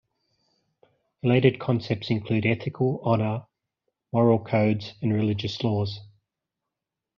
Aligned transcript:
Related 1.21 1.59
concepts 1.59 2.09
include 2.09 2.47
ethical, 2.47 3.01
honor, 3.03 3.45
moral 4.11 4.43
codes 4.43 4.93
and 4.99 5.13
religious 5.13 5.63
laws. 5.63 5.99